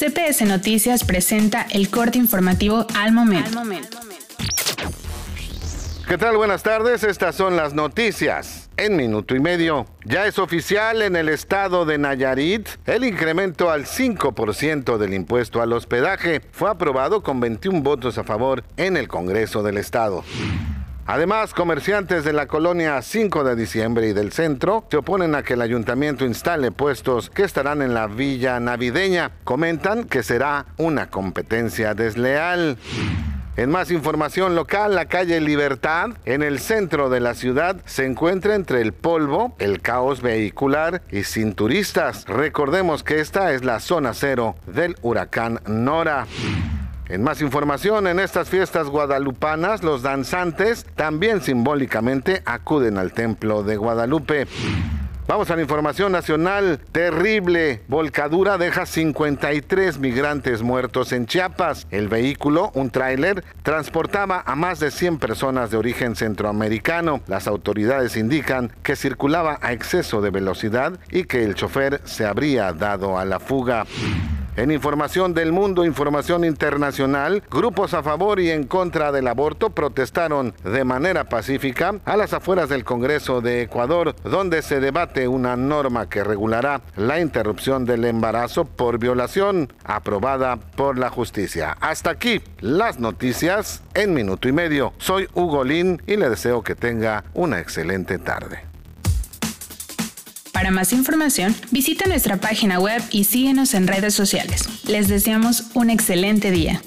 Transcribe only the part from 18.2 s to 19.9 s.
favor en el Congreso del